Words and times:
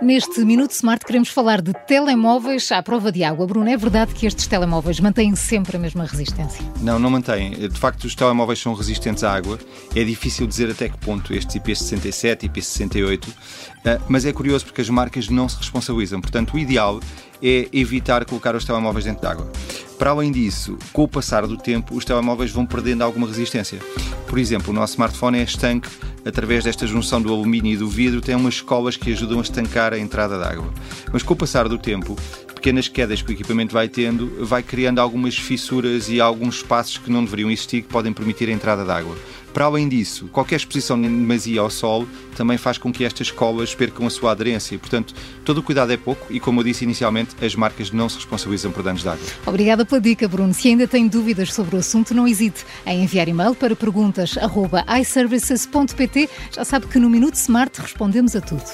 Neste 0.00 0.44
Minuto 0.44 0.70
Smart 0.70 1.04
queremos 1.04 1.28
falar 1.28 1.60
de 1.60 1.72
telemóveis 1.72 2.70
à 2.70 2.80
prova 2.80 3.10
de 3.10 3.24
água. 3.24 3.44
Bruno, 3.48 3.68
é 3.68 3.76
verdade 3.76 4.14
que 4.14 4.26
estes 4.26 4.46
telemóveis 4.46 5.00
mantêm 5.00 5.34
sempre 5.34 5.76
a 5.76 5.80
mesma 5.80 6.04
resistência? 6.04 6.64
Não, 6.80 7.00
não 7.00 7.10
mantêm. 7.10 7.50
De 7.50 7.78
facto, 7.78 8.04
os 8.04 8.14
telemóveis 8.14 8.60
são 8.60 8.74
resistentes 8.74 9.24
à 9.24 9.34
água. 9.34 9.58
É 9.96 10.04
difícil 10.04 10.46
dizer 10.46 10.70
até 10.70 10.88
que 10.88 10.96
ponto 10.98 11.34
estes 11.34 11.56
IP67 11.56 12.44
e 12.44 12.48
IP68, 12.48 13.26
mas 14.08 14.24
é 14.24 14.32
curioso 14.32 14.66
porque 14.66 14.80
as 14.80 14.88
marcas 14.88 15.28
não 15.28 15.48
se 15.48 15.56
responsabilizam. 15.56 16.20
Portanto, 16.20 16.54
o 16.54 16.58
ideal 16.58 17.00
é 17.42 17.68
evitar 17.72 18.24
colocar 18.24 18.54
os 18.54 18.64
telemóveis 18.64 19.04
dentro 19.04 19.22
de 19.22 19.26
água. 19.26 19.50
Para 19.98 20.10
além 20.10 20.30
disso, 20.30 20.78
com 20.92 21.02
o 21.02 21.08
passar 21.08 21.44
do 21.44 21.56
tempo, 21.56 21.96
os 21.96 22.04
telemóveis 22.04 22.52
vão 22.52 22.64
perdendo 22.64 23.02
alguma 23.02 23.26
resistência. 23.26 23.80
Por 24.28 24.38
exemplo, 24.38 24.70
o 24.70 24.72
nosso 24.72 24.92
smartphone 24.92 25.38
é 25.38 25.42
estanque 25.42 25.88
através 26.28 26.64
desta 26.64 26.86
junção 26.86 27.20
do 27.22 27.32
alumínio 27.32 27.72
e 27.72 27.76
do 27.76 27.88
vidro, 27.88 28.20
tem 28.20 28.34
umas 28.34 28.60
colas 28.60 28.96
que 28.96 29.12
ajudam 29.12 29.38
a 29.38 29.42
estancar 29.42 29.94
a 29.94 29.98
entrada 29.98 30.38
de 30.38 30.44
água. 30.44 30.72
Mas 31.12 31.22
com 31.22 31.32
o 31.32 31.36
passar 31.36 31.68
do 31.68 31.78
tempo, 31.78 32.16
pequenas 32.58 32.88
quedas 32.88 33.22
que 33.22 33.30
o 33.30 33.32
equipamento 33.32 33.72
vai 33.72 33.88
tendo, 33.88 34.44
vai 34.44 34.62
criando 34.62 34.98
algumas 34.98 35.38
fissuras 35.38 36.08
e 36.08 36.20
alguns 36.20 36.56
espaços 36.56 36.98
que 36.98 37.10
não 37.10 37.24
deveriam 37.24 37.50
existir 37.50 37.82
que 37.82 37.88
podem 37.88 38.12
permitir 38.12 38.48
a 38.48 38.52
entrada 38.52 38.84
de 38.84 38.90
água. 38.90 39.16
Para 39.54 39.64
além 39.64 39.88
disso, 39.88 40.28
qualquer 40.30 40.56
exposição 40.56 41.00
demasia 41.00 41.60
ao 41.60 41.70
sol 41.70 42.06
também 42.36 42.58
faz 42.58 42.76
com 42.78 42.92
que 42.92 43.04
estas 43.04 43.30
colas 43.30 43.72
percam 43.74 44.06
a 44.06 44.10
sua 44.10 44.32
aderência. 44.32 44.78
Portanto, 44.78 45.14
todo 45.44 45.58
o 45.58 45.62
cuidado 45.62 45.92
é 45.92 45.96
pouco 45.96 46.26
e, 46.30 46.38
como 46.38 46.60
eu 46.60 46.64
disse 46.64 46.84
inicialmente, 46.84 47.34
as 47.44 47.54
marcas 47.54 47.90
não 47.90 48.06
se 48.08 48.16
responsabilizam 48.16 48.72
por 48.72 48.82
danos 48.82 49.02
de 49.02 49.08
água. 49.08 49.24
Obrigada 49.46 49.86
pela 49.86 50.00
dica, 50.00 50.28
Bruno. 50.28 50.52
Se 50.52 50.68
ainda 50.68 50.86
tem 50.86 51.08
dúvidas 51.08 51.54
sobre 51.54 51.76
o 51.76 51.78
assunto, 51.78 52.14
não 52.14 52.28
hesite 52.28 52.66
em 52.84 53.04
enviar 53.04 53.28
e-mail 53.28 53.54
para 53.54 53.74
perguntas@iservices.pt. 53.74 56.28
Já 56.54 56.64
sabe 56.64 56.86
que 56.86 56.98
no 56.98 57.08
Minuto 57.08 57.34
Smart 57.34 57.80
respondemos 57.80 58.36
a 58.36 58.40
tudo. 58.40 58.64